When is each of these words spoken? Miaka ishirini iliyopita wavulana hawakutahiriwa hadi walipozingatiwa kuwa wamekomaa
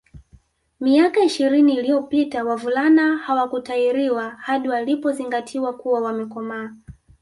Miaka 0.79 1.23
ishirini 1.23 1.73
iliyopita 1.75 2.43
wavulana 2.43 3.17
hawakutahiriwa 3.17 4.29
hadi 4.29 4.69
walipozingatiwa 4.69 5.77
kuwa 5.77 6.01
wamekomaa 6.01 6.69